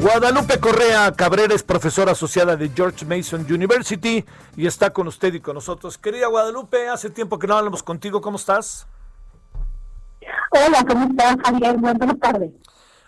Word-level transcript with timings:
Guadalupe 0.00 0.60
Correa 0.60 1.10
Cabrera 1.12 1.54
es 1.54 1.62
profesora 1.62 2.12
asociada 2.12 2.54
de 2.56 2.68
George 2.68 3.06
Mason 3.06 3.46
University 3.50 4.24
y 4.54 4.66
está 4.66 4.90
con 4.90 5.08
usted 5.08 5.32
y 5.32 5.40
con 5.40 5.54
nosotros. 5.54 5.96
Querida 5.96 6.28
Guadalupe, 6.28 6.88
hace 6.88 7.08
tiempo 7.08 7.38
que 7.38 7.46
no 7.46 7.56
hablamos 7.56 7.82
contigo, 7.82 8.20
¿cómo 8.20 8.36
estás? 8.36 8.86
Hola, 10.50 10.84
¿cómo 10.86 11.08
estás, 11.08 11.36
Javier? 11.44 11.76
Buenas 11.78 12.18
tardes. 12.20 12.50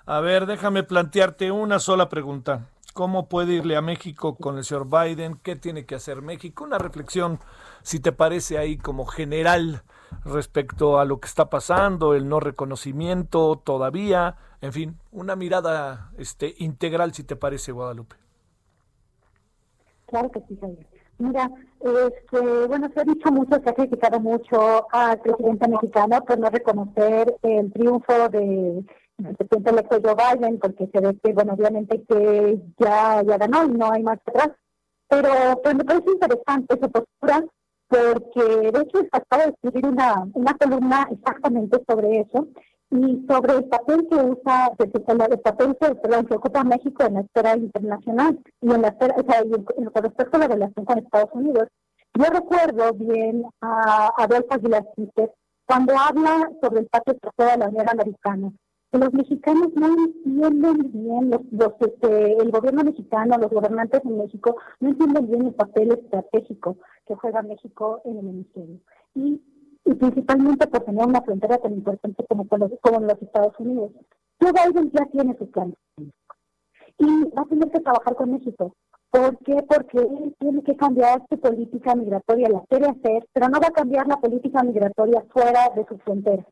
A 0.07 0.21
ver, 0.21 0.47
déjame 0.47 0.83
plantearte 0.83 1.51
una 1.51 1.79
sola 1.79 2.09
pregunta. 2.09 2.71
¿Cómo 2.95 3.29
puede 3.29 3.53
irle 3.53 3.77
a 3.77 3.83
México 3.83 4.37
con 4.37 4.57
el 4.57 4.65
señor 4.65 4.89
Biden? 4.89 5.39
¿Qué 5.43 5.57
tiene 5.57 5.85
que 5.85 5.95
hacer 5.95 6.23
México? 6.23 6.65
Una 6.65 6.79
reflexión, 6.79 7.39
si 7.83 8.01
te 8.01 8.13
parece 8.13 8.57
ahí 8.57 8.79
como 8.79 9.05
general 9.05 9.83
respecto 10.25 10.99
a 10.99 11.05
lo 11.05 11.21
que 11.21 11.29
está 11.29 11.51
pasando, 11.51 12.15
el 12.15 12.29
no 12.29 12.41
reconocimiento 12.41 13.61
todavía, 13.63 14.37
en 14.61 14.73
fin, 14.73 14.97
una 15.13 15.37
mirada 15.37 16.11
este, 16.19 16.55
integral, 16.59 17.13
si 17.13 17.25
te 17.25 17.37
parece, 17.37 17.73
Guadalupe. 17.73 18.17
Claro 20.07 20.31
que 20.31 20.41
sí, 20.49 20.59
Javier. 20.61 20.87
Mira, 21.19 21.51
este, 21.81 22.67
bueno, 22.67 22.89
se 22.95 23.01
ha 23.01 23.05
dicho 23.05 23.31
mucho, 23.33 23.61
se 23.63 23.69
ha 23.69 23.75
criticado 23.75 24.21
mucho 24.21 24.87
al 24.93 25.21
presidente 25.21 25.69
mexicano 25.69 26.25
por 26.25 26.39
no 26.39 26.49
reconocer 26.49 27.37
el 27.43 27.73
triunfo 27.73 28.29
de 28.29 28.85
el 29.19 29.37
presidente 29.37 29.71
electo 29.71 30.01
Joe 30.03 30.15
Biden, 30.15 30.59
porque 30.61 30.89
se 30.93 31.01
ve 31.01 31.19
que, 31.23 31.33
bueno, 31.33 31.55
obviamente 31.55 32.05
que 32.05 32.61
ya, 32.79 33.23
ya 33.23 33.37
ganó 33.37 33.65
y 33.65 33.71
no 33.71 33.91
hay 33.91 34.03
más 34.05 34.19
atrás. 34.25 34.51
Pero 35.09 35.61
pues, 35.63 35.75
me 35.75 35.85
parece 35.85 36.11
interesante 36.13 36.75
esa 36.77 36.89
postura, 36.89 37.45
porque 37.89 38.71
de 38.71 38.81
hecho 38.81 38.99
acabo 39.11 39.43
de 39.43 39.51
escribir 39.51 39.87
una, 39.87 40.25
una 40.35 40.55
columna 40.55 41.09
exactamente 41.11 41.83
sobre 41.89 42.21
eso 42.21 42.47
y 42.91 43.27
sobre 43.29 43.55
el 43.55 43.65
papel 43.65 44.07
que 44.09 44.17
usa, 44.17 44.73
el 44.79 45.41
papel 45.41 45.77
que, 45.77 46.35
ocupa 46.35 46.65
México 46.65 47.05
en 47.05 47.15
la 47.15 47.21
esfera 47.21 47.57
internacional 47.57 48.39
y 48.61 48.73
en 48.73 48.83
la 48.83 48.89
esfera, 48.89 49.15
o 49.19 49.31
sea, 49.31 49.43
con 49.43 50.03
respecto 50.03 50.37
a 50.37 50.41
la 50.41 50.49
relación 50.49 50.85
con 50.85 50.99
Estados 50.99 51.31
Unidos. 51.33 51.69
Yo 52.15 52.25
recuerdo 52.25 52.95
bien 52.95 53.45
a 53.61 54.13
Adolfo 54.17 54.55
Aguilar 54.55 54.85
cuando 55.67 55.93
habla 55.99 56.51
sobre 56.63 56.81
el 56.81 56.87
pacto 56.87 57.13
de 57.13 57.57
la 57.59 57.69
Unión 57.69 57.89
Americana 57.89 58.53
los 58.93 59.13
mexicanos 59.13 59.69
no 59.75 59.89
entienden 59.89 60.93
bien, 60.93 61.31
los, 61.31 61.73
este, 61.81 62.33
el 62.33 62.51
gobierno 62.51 62.85
mexicano, 62.85 63.37
los 63.37 63.51
gobernantes 63.51 64.01
en 64.05 64.17
México, 64.17 64.57
no 64.81 64.89
entienden 64.89 65.29
bien 65.29 65.47
el 65.47 65.55
papel 65.55 65.93
estratégico 65.93 66.79
que 67.07 67.15
juega 67.15 67.43
México 67.43 68.01
en 68.05 68.19
el 68.19 68.29
hemisferio. 68.29 68.81
Y, 69.15 69.43
y 69.89 69.95
principalmente 69.95 70.67
por 70.67 70.85
tener 70.85 71.07
una 71.07 71.23
frontera 71.23 71.59
tan 71.59 71.73
importante 71.73 72.25
como, 72.29 72.47
con 72.47 72.61
los, 72.61 72.73
como 72.81 73.01
los 73.01 73.21
Estados 73.23 73.55
Unidos. 73.59 73.91
Joe 74.41 74.53
Biden 74.53 74.91
ya 74.93 75.07
tiene 75.07 75.37
su 75.37 75.51
plan. 75.51 75.75
Y 76.99 77.25
va 77.37 77.43
a 77.43 77.47
tener 77.47 77.71
que 77.71 77.81
trabajar 77.81 78.15
con 78.15 78.33
México. 78.33 78.75
¿Por 79.11 79.39
qué? 79.39 79.57
Porque 79.69 79.99
él 79.99 80.35
tiene 80.39 80.63
que 80.63 80.77
cambiar 80.77 81.25
su 81.31 81.39
política 81.41 81.95
migratoria, 81.95 82.49
la 82.51 82.63
quiere 82.69 82.87
hacer, 82.87 83.27
pero 83.33 83.49
no 83.49 83.59
va 83.61 83.69
a 83.69 83.73
cambiar 83.73 84.07
la 84.07 84.17
política 84.17 84.63
migratoria 84.63 85.25
fuera 85.33 85.71
de 85.75 85.87
su 85.87 85.97
frontera 85.99 86.45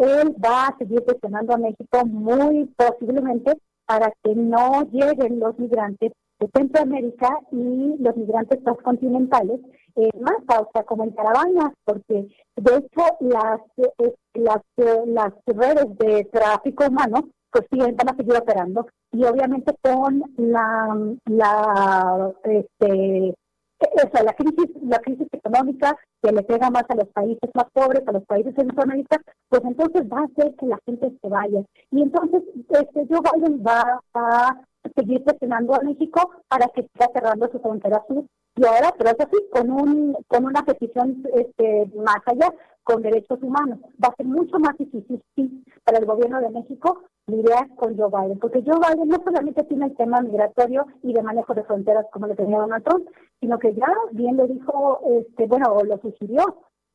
él 0.00 0.34
va 0.42 0.68
a 0.68 0.78
seguir 0.78 1.04
presionando 1.04 1.54
a 1.54 1.58
México 1.58 2.06
muy 2.06 2.64
posiblemente 2.76 3.52
para 3.86 4.12
que 4.22 4.34
no 4.34 4.82
lleguen 4.90 5.38
los 5.40 5.58
migrantes 5.58 6.12
de 6.38 6.48
Centroamérica 6.54 7.38
y 7.52 7.96
los 7.98 8.16
migrantes 8.16 8.62
transcontinentales 8.62 9.60
eh, 10.06 10.10
más 10.20 10.36
o 10.58 10.84
como 10.84 11.04
en 11.04 11.10
caravanas, 11.10 11.72
porque 11.84 12.28
de 12.56 12.76
hecho 12.76 13.02
las, 13.20 13.60
eh, 13.76 14.14
las, 14.34 14.62
eh, 14.76 15.02
las 15.06 15.32
redes 15.46 15.86
de 15.98 16.24
tráfico 16.32 16.86
humano 16.86 17.28
pues 17.50 17.66
sí, 17.70 17.78
van 17.78 18.08
a 18.08 18.16
seguir 18.16 18.36
operando 18.36 18.86
y 19.12 19.24
obviamente 19.24 19.74
con 19.82 20.22
la, 20.36 20.96
la 21.26 22.32
este, 22.44 23.34
o 23.80 24.10
sea, 24.12 24.22
la 24.22 24.34
crisis, 24.34 24.70
la 24.82 24.98
crisis 24.98 25.26
económica 25.32 25.96
que 26.22 26.32
le 26.32 26.42
pega 26.42 26.70
más 26.70 26.84
a 26.88 26.94
los 26.94 27.08
países 27.08 27.50
más 27.54 27.66
pobres, 27.72 28.06
a 28.06 28.12
los 28.12 28.24
países 28.24 28.54
centroamericanos, 28.54 29.24
pues 29.48 29.62
entonces 29.64 30.02
va 30.02 30.20
a 30.20 30.24
hacer 30.24 30.54
que 30.56 30.66
la 30.66 30.78
gente 30.84 31.12
se 31.20 31.28
vaya. 31.28 31.62
Y 31.90 32.02
entonces 32.02 32.42
este, 32.68 33.06
Joe 33.08 33.20
Biden 33.20 33.62
va 33.66 34.00
a 34.14 34.60
seguir 34.96 35.24
presionando 35.24 35.74
a 35.74 35.80
México 35.80 36.30
para 36.48 36.68
que 36.68 36.82
siga 36.82 37.10
cerrando 37.12 37.48
su 37.50 37.58
frontera 37.58 38.02
sur. 38.06 38.24
Y 38.56 38.64
ahora, 38.66 38.92
pero 38.98 39.10
eso 39.10 39.28
sí, 39.32 39.38
con, 39.50 39.70
un, 39.70 40.16
con 40.26 40.44
una 40.44 40.62
petición 40.64 41.22
este, 41.34 41.90
más 41.96 42.18
allá, 42.26 42.52
con 42.82 43.02
derechos 43.02 43.42
humanos. 43.42 43.78
Va 44.02 44.08
a 44.08 44.16
ser 44.16 44.26
mucho 44.26 44.58
más 44.58 44.76
difícil, 44.76 45.22
sí, 45.36 45.64
para 45.84 45.98
el 45.98 46.06
gobierno 46.06 46.40
de 46.40 46.50
México 46.50 47.02
lidiar 47.26 47.68
con 47.76 47.96
Joe 47.96 48.10
Biden, 48.10 48.38
porque 48.38 48.62
Joe 48.66 48.80
Biden 48.80 49.08
no 49.08 49.22
solamente 49.22 49.62
tiene 49.64 49.86
el 49.86 49.96
tema 49.96 50.20
migratorio 50.20 50.86
y 51.02 51.12
de 51.12 51.22
manejo 51.22 51.54
de 51.54 51.62
fronteras 51.62 52.06
como 52.12 52.26
lo 52.26 52.34
tenía 52.34 52.58
Donald 52.58 52.84
Trump, 52.84 53.08
sino 53.38 53.58
que 53.58 53.74
ya 53.74 53.86
bien 54.12 54.36
lo 54.36 54.48
dijo, 54.48 55.00
este, 55.06 55.46
bueno, 55.46 55.76
lo 55.84 55.98
sugirió 55.98 56.42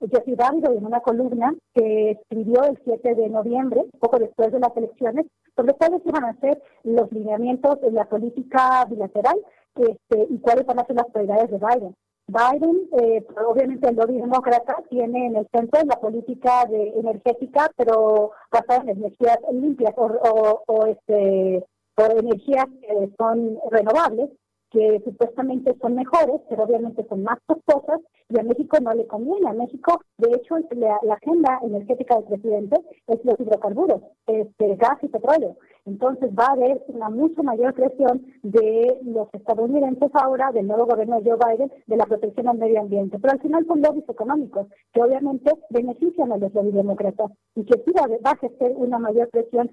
Jesse 0.02 0.36
David 0.36 0.66
en 0.66 0.86
una 0.86 1.00
columna 1.00 1.56
que 1.74 2.12
escribió 2.12 2.64
el 2.64 2.78
7 2.84 3.16
de 3.16 3.30
noviembre, 3.30 3.86
poco 4.00 4.20
después 4.20 4.52
de 4.52 4.60
las 4.60 4.76
elecciones, 4.76 5.26
sobre 5.56 5.74
cuáles 5.74 6.02
iban 6.06 6.26
a 6.26 6.40
ser 6.40 6.62
los 6.84 7.12
lineamientos 7.12 7.80
de 7.82 7.92
la 7.92 8.06
política 8.06 8.86
bilateral 8.90 9.38
este, 9.76 10.28
y 10.30 10.40
cuáles 10.40 10.66
van 10.66 10.80
a 10.80 10.86
ser 10.86 10.96
las 10.96 11.12
prioridades 11.12 11.52
de 11.52 11.58
Biden. 11.58 11.96
Biden, 12.28 12.90
eh, 13.00 13.24
obviamente 13.48 13.88
el 13.88 13.96
lobby 13.96 14.18
demócrata, 14.18 14.78
tiene 14.90 15.28
en 15.28 15.36
el 15.36 15.48
centro 15.54 15.80
la 15.86 16.00
política 16.00 16.66
de 16.66 16.90
energética, 17.00 17.70
pero 17.78 18.32
basada 18.52 18.82
en 18.82 18.98
energías 18.98 19.38
limpias 19.52 19.94
o, 19.96 20.64
o, 20.66 20.86
este, 20.88 21.64
por 21.94 22.12
energías 22.12 22.66
que 22.82 23.12
son 23.18 23.60
renovables 23.70 24.32
que 24.76 25.02
supuestamente 25.06 25.74
son 25.82 25.96
mejores, 25.96 26.42
pero 26.50 26.64
obviamente 26.64 27.06
son 27.08 27.24
más 27.24 27.40
costosas 27.46 28.02
y 28.28 28.38
a 28.38 28.44
México 28.44 28.78
no 28.82 28.94
le 28.94 29.08
conviene. 29.08 29.50
A 29.50 29.54
México, 29.54 30.02
de 30.18 30.36
hecho, 30.36 30.56
la, 30.72 31.00
agenda 31.14 31.60
energética 31.64 32.16
del 32.16 32.26
presidente 32.26 32.82
es 33.08 33.24
los 33.24 33.40
hidrocarburos, 33.40 34.02
este, 34.28 34.76
gas 34.76 34.98
y 35.02 35.08
petróleo. 35.08 35.56
Entonces 35.86 36.32
va 36.32 36.48
a 36.48 36.54
haber 36.54 36.84
una 36.88 37.10
mucho 37.10 37.44
mayor 37.44 37.74
presión 37.74 38.26
de 38.42 39.00
los 39.04 39.28
estadounidenses 39.34 40.10
ahora, 40.14 40.52
del 40.52 40.68
nuevo 40.68 40.88
gobierno 40.88 41.22
de 41.22 41.30
Joe 41.30 41.38
Biden, 41.38 41.72
de 41.86 41.98
la 41.98 42.06
protección 42.06 42.48
al 42.48 42.58
medio 42.58 42.82
ambiente. 42.82 43.20
Pero 43.20 43.34
al 43.34 43.42
final 43.42 43.66
son 43.68 43.82
lobbies 43.82 44.10
económicos 44.10 44.68
que 44.94 45.02
obviamente 45.02 45.52
benefician 45.70 46.32
a 46.32 46.38
los 46.38 46.54
lobbies 46.54 46.74
demócratas 46.74 47.32
y 47.56 47.64
que 47.66 47.80
sí 47.86 47.92
va, 47.92 48.08
a 48.30 48.34
ejercer 48.34 48.74
una 48.76 48.98
mayor 48.98 49.30
presión 49.30 49.70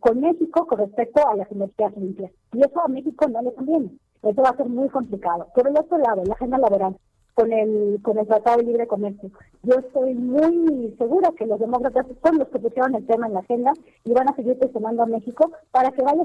con 0.00 0.20
México 0.20 0.66
con 0.66 0.78
respecto 0.78 1.26
a 1.28 1.36
las 1.36 1.50
energías 1.50 1.96
limpias. 1.96 2.30
Y 2.52 2.60
eso 2.60 2.80
a 2.80 2.88
México 2.88 3.26
no 3.28 3.42
le 3.42 3.52
conviene. 3.54 3.90
Eso 4.22 4.40
va 4.40 4.50
a 4.50 4.56
ser 4.56 4.68
muy 4.68 4.88
complicado. 4.88 5.48
Por 5.54 5.68
el 5.68 5.76
otro 5.76 5.98
lado, 5.98 6.22
la 6.24 6.34
agenda 6.34 6.58
laboral 6.58 6.96
con 7.34 7.52
el 7.52 8.00
con 8.02 8.18
el 8.18 8.26
Tratado 8.26 8.58
de 8.58 8.64
Libre 8.64 8.86
Comercio. 8.86 9.30
Yo 9.62 9.74
estoy 9.74 10.14
muy 10.14 10.94
segura 10.98 11.32
que 11.36 11.46
los 11.46 11.58
demócratas 11.58 12.06
son 12.22 12.38
los 12.38 12.48
que 12.48 12.58
pusieron 12.58 12.94
el 12.94 13.06
tema 13.06 13.26
en 13.26 13.34
la 13.34 13.40
agenda 13.40 13.72
y 14.04 14.12
van 14.12 14.28
a 14.28 14.36
seguir 14.36 14.58
presionando 14.58 15.02
a 15.02 15.06
México 15.06 15.50
para 15.70 15.90
que 15.90 16.02
vaya 16.02 16.24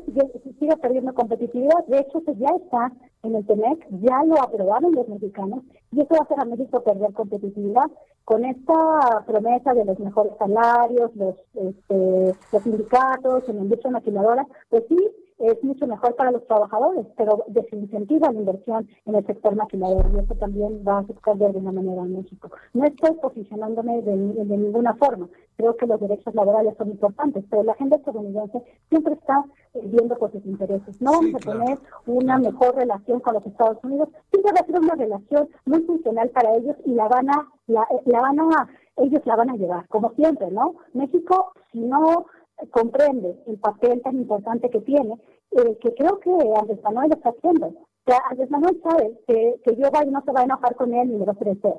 siga, 0.60 0.75
perdiendo 0.78 1.13
competitividad. 1.13 1.86
De 1.88 2.00
hecho, 2.00 2.19
eso 2.19 2.34
ya 2.38 2.50
está 2.62 2.92
en 3.24 3.36
el 3.36 3.45
TEMEC, 3.45 3.88
ya 4.01 4.24
lo 4.24 4.42
aprobaron 4.42 4.94
los 4.94 5.07
mexicanos 5.07 5.63
y 5.92 6.01
eso 6.01 6.13
va 6.13 6.19
a 6.19 6.24
hacer 6.24 6.39
a 6.39 6.45
México 6.45 6.84
perder 6.84 7.13
competitividad 7.13 7.89
con 8.25 8.45
esta 8.45 9.24
promesa 9.25 9.74
de 9.74 9.86
los 9.86 10.00
mejores 10.00 10.34
salarios, 10.38 11.16
los, 11.16 11.36
este, 11.56 12.36
los 12.51 12.63
sindicatos, 12.63 13.50
en 13.50 13.56
la 13.56 13.62
industria 13.63 13.92
maquinadora, 13.92 14.45
pues 14.69 14.84
sí, 14.88 14.98
es 15.39 15.63
mucho 15.63 15.88
mejor 15.88 16.15
para 16.15 16.31
los 16.31 16.45
trabajadores, 16.47 17.06
pero 17.18 17.45
desincentiva 17.47 18.31
la 18.31 18.39
inversión 18.39 18.88
en 19.06 19.15
el 19.15 19.25
sector 19.25 19.56
maquilador 19.56 20.06
y 20.13 20.19
eso 20.19 20.36
también 20.36 20.83
va 20.86 20.97
a 20.97 21.00
afectar 21.00 21.38
de 21.38 21.45
alguna 21.45 21.71
manera 21.71 22.01
a 22.01 22.06
México. 22.06 22.51
No 22.74 22.86
estoy 22.86 23.13
posicionándome 23.15 24.01
de, 24.01 24.15
ninguna 24.15 24.94
forma, 24.95 25.30
creo 25.56 25.75
que 25.77 25.88
los 25.88 26.00
derechos 26.00 26.36
laborales 26.36 26.75
son 26.77 26.89
importantes, 26.89 27.44
pero 27.50 27.63
la 27.63 27.71
agenda 27.71 27.97
estadounidense 27.97 28.62
siempre 28.89 29.13
está 29.13 29.45
eh, 29.74 29.81
viendo 29.86 30.18
por 30.18 30.31
sus 30.31 30.45
intereses. 30.45 31.01
No 31.01 31.12
vamos 31.12 31.36
a 31.36 31.51
tener 31.51 31.80
una 32.06 32.38
mejor 32.38 32.75
relación 32.75 33.21
con 33.21 33.36
los 33.36 33.45
Estados 33.45 33.77
Unidos, 33.83 34.09
siempre 34.31 34.51
va 34.51 34.62
a 34.62 34.65
ser 34.65 34.80
una 34.80 34.95
relación 34.95 35.50
muy 35.65 35.81
funcional 35.83 36.30
para 36.30 36.56
ellos 36.56 36.75
y 36.86 36.91
la 36.91 37.07
van 37.07 37.30
a, 37.30 37.47
la, 37.68 37.88
la 38.06 38.21
van 38.21 38.39
a, 38.41 38.69
ellos 38.97 39.21
la 39.25 39.36
van 39.38 39.51
a 39.51 39.56
llevar, 39.56 39.88
como 39.88 40.12
siempre, 40.15 40.51
¿no? 40.51 40.75
México, 40.94 41.53
si 41.71 41.80
no 41.80 42.25
comprende 42.72 43.42
el 43.48 43.58
papel 43.60 44.02
tan 44.02 44.16
importante 44.18 44.70
que 44.70 44.82
tiene, 44.82 45.20
eh, 45.52 45.78
que 45.82 45.94
creo 45.96 46.20
que 46.20 46.32
Andrés 46.60 46.82
Manuel 46.84 47.12
está 47.14 47.30
haciendo. 47.30 47.68
O 47.68 48.12
sea, 48.12 48.22
Andrés 48.30 48.50
Manuel 48.50 48.82
sabe 48.84 49.20
que, 49.28 49.62
que 49.64 49.72
Biden 49.72 50.12
no 50.12 50.24
se 50.24 50.32
va 50.32 50.42
a 50.42 50.46
enojar 50.46 50.76
con 50.76 50.94
él 50.94 51.08
ni 51.10 51.20
le 51.20 51.26
va 51.26 51.34
a 51.34 51.36
ofrecer. 51.36 51.76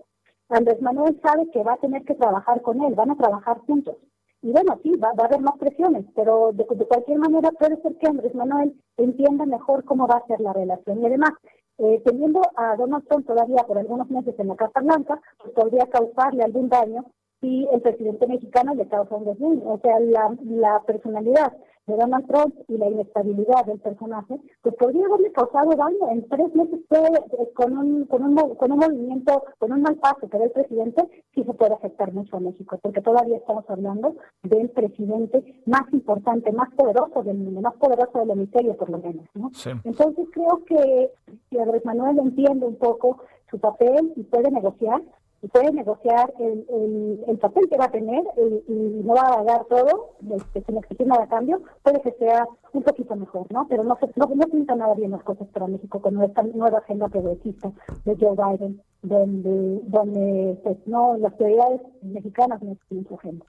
Andrés 0.49 0.81
Manuel 0.81 1.21
sabe 1.23 1.49
que 1.51 1.63
va 1.63 1.75
a 1.75 1.79
tener 1.79 2.05
que 2.05 2.15
trabajar 2.15 2.61
con 2.63 2.83
él, 2.83 2.95
van 2.95 3.11
a 3.11 3.17
trabajar 3.17 3.59
juntos. 3.61 3.97
Y 4.43 4.53
bueno, 4.53 4.79
sí, 4.83 4.97
va, 4.97 5.09
a 5.17 5.27
haber 5.27 5.41
más 5.41 5.59
presiones, 5.59 6.07
pero 6.15 6.53
de, 6.53 6.65
cualquier 6.65 7.19
manera 7.19 7.51
puede 7.53 7.81
ser 7.83 7.97
que 7.99 8.09
Andrés 8.09 8.35
Manuel 8.35 8.75
entienda 8.97 9.45
mejor 9.45 9.85
cómo 9.85 10.07
va 10.07 10.17
a 10.17 10.27
ser 10.27 10.41
la 10.41 10.53
relación. 10.53 11.01
Y 11.01 11.07
además, 11.07 11.33
eh, 11.79 12.03
teniendo 12.05 12.41
a 12.57 12.75
Donald 12.77 13.07
Trump 13.07 13.27
todavía 13.27 13.65
por 13.67 13.79
algunos 13.79 14.09
meses 14.11 14.35
en 14.39 14.49
la 14.49 14.57
Casa 14.57 14.81
Blanca, 14.81 15.21
pues 15.39 15.53
podría 15.53 15.87
causarle 15.87 16.43
algún 16.43 16.69
daño 16.69 17.05
si 17.41 17.67
el 17.73 17.81
presidente 17.81 18.27
mexicano 18.27 18.75
le 18.75 18.87
causa 18.89 19.17
un 19.17 19.25
desdén. 19.25 19.63
O 19.65 19.79
sea, 19.83 19.99
la, 20.01 20.37
la 20.45 20.83
personalidad 20.83 21.53
de 21.87 21.97
Donald 21.97 22.27
Trump 22.27 22.55
y 22.69 22.77
la 22.77 22.89
inestabilidad 22.89 23.65
del 23.67 23.81
personaje, 23.81 24.39
pues 24.63 24.75
podría 24.77 25.07
haberle 25.07 25.33
causado 25.33 25.71
daño. 25.71 26.11
En 26.11 26.29
tres 26.29 26.55
meses 26.55 26.81
eh, 26.91 27.53
con, 27.55 27.77
un, 27.77 28.05
con, 28.07 28.23
un, 28.23 28.55
con 28.55 28.73
un 28.73 28.79
movimiento, 28.79 29.45
con 29.59 29.73
un 29.73 29.83
mal 29.83 29.97
paso 29.97 30.29
que 30.29 30.37
el 30.37 30.51
presidente, 30.51 31.03
sí 31.35 31.43
se 31.43 31.55
puede 31.55 31.75
afectar 31.75 32.13
mucho 32.13 32.37
a 32.37 32.41
México, 32.41 32.79
porque 32.83 33.01
todavía 33.01 33.39
estamos 33.39 33.65
hablando 33.69 34.17
del 34.43 34.71
presidente 34.71 35.63
más 35.67 35.93
importante, 35.93 36.53
más 36.53 36.71
poderoso 36.75 37.23
del 37.23 37.39
mundo, 37.39 37.61
más 37.61 37.75
poderoso 37.75 38.19
del 38.21 38.31
hemisferio 38.31 38.77
por 38.77 38.91
lo 38.91 38.99
menos. 38.99 39.27
¿no? 39.35 39.51
Entonces 39.85 40.27
creo 40.33 40.63
que 40.67 41.11
si 41.49 41.59
Andrés 41.59 41.85
Manuel 41.85 42.19
entiende 42.19 42.67
un 42.67 42.77
poco 42.77 43.19
su 43.51 43.59
papel 43.59 44.13
y 44.17 44.23
puede 44.23 44.51
negociar, 44.51 45.03
y 45.43 45.49
puede 45.49 45.73
negociar 45.73 46.33
el, 46.39 47.25
el, 47.27 47.39
papel 47.39 47.69
que 47.69 47.79
va 47.79 47.87
a 47.87 47.91
tener 47.91 48.23
y, 48.69 49.03
no 49.03 49.15
va 49.15 49.41
a 49.41 49.45
dar 49.45 49.65
todo 49.67 50.17
este, 50.37 50.63
sin 50.65 50.77
exigir 50.77 51.07
nada 51.07 51.25
a 51.25 51.29
cambio, 51.29 51.63
puede 51.83 52.01
que 52.03 52.13
sea 52.13 52.47
un 52.73 52.83
poquito 52.83 53.17
mejor, 53.17 53.51
¿no? 53.51 53.67
Pero 53.69 53.83
no, 53.85 53.99
no, 54.17 54.27
no 54.27 54.47
pinta 54.49 54.75
nada 54.75 54.95
bien 54.95 55.13
las 55.13 55.23
cosas 55.23 55.49
para 55.49 55.67
México 55.67 56.01
con 56.03 56.23
esta 56.23 56.43
nueva 56.43 56.79
agenda 56.79 57.09
progresista 57.09 57.73
de 58.05 58.17
Joe 58.17 58.37
Biden, 58.37 58.83
donde, 59.03 59.81
donde 59.85 60.59
pues 60.63 60.77
no, 60.87 61.17
las 61.17 61.33
prioridades 61.35 61.81
mexicanas 62.03 62.63
no 62.63 62.77
su 62.89 63.15
agenda. 63.15 63.47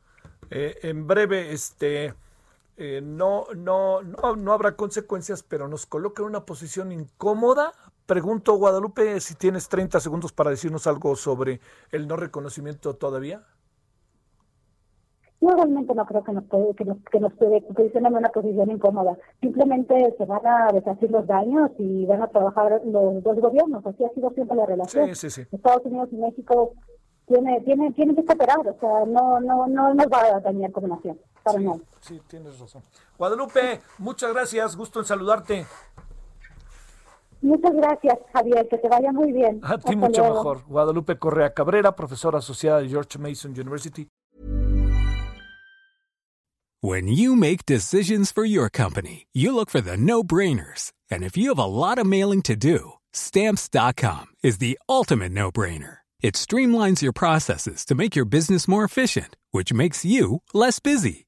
Eh, 0.50 0.76
en 0.84 1.08
breve, 1.08 1.52
este... 1.52 2.14
Eh, 2.78 3.00
no, 3.00 3.46
no, 3.56 4.02
no, 4.02 4.36
no 4.36 4.54
habrá 4.54 4.76
consecuencias, 4.76 5.44
pero 5.44 5.68
nos 5.68 5.86
coloca 5.86 6.24
en 6.24 6.30
una 6.30 6.46
posición 6.46 6.92
incómoda 6.92 7.74
Pregunto, 8.06 8.56
Guadalupe, 8.56 9.20
si 9.20 9.36
tienes 9.36 9.70
30 9.70 10.00
segundos 10.00 10.34
para 10.34 10.50
decirnos 10.50 10.88
algo 10.88 11.16
sobre 11.16 11.62
el 11.92 12.08
no 12.08 12.18
reconocimiento 12.18 12.96
todavía. 12.96 13.44
Yo 15.42 15.50
realmente 15.50 15.96
no 15.96 16.06
creo 16.06 16.24
que 16.24 16.34
nos 16.34 16.44
puede, 16.44 16.76
que 16.76 16.86
nos, 16.86 16.98
que 17.12 17.20
nos 17.20 17.34
puede 17.34 17.64
en 17.76 18.06
una 18.06 18.30
posición 18.30 18.70
incómoda. 18.70 19.18
Simplemente 19.42 20.14
se 20.16 20.26
van 20.26 20.46
a 20.46 20.72
deshacer 20.72 21.10
los 21.10 21.26
daños 21.26 21.72
y 21.80 22.06
van 22.06 22.22
a 22.22 22.28
trabajar 22.28 22.80
los 22.86 23.24
dos 23.24 23.40
gobiernos. 23.40 23.84
Así 23.84 24.04
ha 24.04 24.10
sido 24.10 24.30
siempre 24.32 24.56
la 24.56 24.68
relación. 24.68 25.10
Estados 25.10 25.86
Unidos 25.86 26.10
y 26.12 26.18
México 26.18 26.74
tiene, 27.26 27.60
tiene, 27.62 27.92
tienen 27.94 28.16
que 28.16 28.24
cooperar. 28.24 28.60
O 28.60 28.80
sea, 28.80 29.06
no, 29.08 29.40
no, 29.40 29.66
no 29.66 29.94
nos 29.96 30.06
va 30.06 30.26
a 30.26 30.40
dañar 30.42 30.72
como 30.72 30.90
nación. 30.90 31.20
Para 31.42 31.58
sí, 31.58 31.68
sí, 32.02 32.22
tienes 32.28 32.60
razón. 32.60 32.84
Guadalupe, 33.18 33.82
muchas 33.98 34.32
gracias. 34.32 34.76
Gusto 34.76 35.00
en 35.00 35.06
saludarte. 35.06 35.66
Muchas 37.42 37.74
gracias, 37.74 38.20
Javier. 38.34 38.68
Que 38.70 38.78
te 38.78 38.88
vaya 38.88 39.12
muy 39.12 39.32
bien. 39.32 39.60
A 39.64 39.78
ti 39.78 39.96
mucho 39.96 40.24
mejor. 40.24 40.64
Guadalupe 40.68 41.18
Correa 41.18 41.54
Cabrera, 41.54 41.96
profesora 41.96 42.40
asociada 42.40 42.82
de 42.82 42.90
George 42.90 43.18
Mason 43.18 43.52
University. 43.52 44.08
When 46.84 47.08
you 47.08 47.36
make 47.36 47.68
decisions 47.68 48.32
for 48.32 48.44
your 48.44 48.68
company, 48.68 49.28
you 49.34 49.54
look 49.54 49.70
for 49.70 49.82
the 49.82 49.98
no-brainers. 49.98 50.92
And 51.12 51.24
if 51.24 51.38
you 51.38 51.50
have 51.50 51.60
a 51.60 51.66
lot 51.66 52.00
of 52.00 52.08
mailing 52.08 52.42
to 52.44 52.56
do, 52.56 52.94
stamps.com 53.14 54.34
is 54.42 54.58
the 54.58 54.80
ultimate 54.90 55.32
no-brainer. 55.32 55.98
It 56.22 56.36
streamlines 56.36 57.02
your 57.02 57.14
processes 57.14 57.86
to 57.86 57.96
make 57.96 58.16
your 58.16 58.26
business 58.26 58.68
more 58.68 58.84
efficient, 58.84 59.36
which 59.52 59.74
makes 59.74 60.06
you 60.06 60.42
less 60.54 60.80
busy. 60.80 61.28